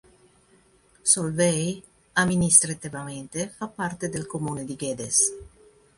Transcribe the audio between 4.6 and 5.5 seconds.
di Geddes.